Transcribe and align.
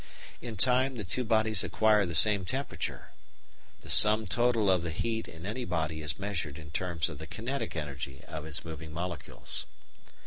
In 0.41 0.57
time 0.57 0.95
the 0.95 1.03
two 1.03 1.23
bodies 1.23 1.63
acquire 1.63 2.07
the 2.07 2.15
same 2.15 2.43
temperature. 2.43 3.11
The 3.81 3.89
sum 3.91 4.25
total 4.25 4.71
of 4.71 4.81
the 4.81 4.89
heat 4.89 5.27
in 5.27 5.45
any 5.45 5.63
body 5.63 6.01
is 6.01 6.17
measured 6.17 6.57
in 6.57 6.71
terms 6.71 7.07
of 7.07 7.19
the 7.19 7.27
kinetic 7.27 7.75
energy 7.75 8.23
of 8.27 8.43
its 8.43 8.65
moving 8.65 8.91
molecules. 8.91 9.67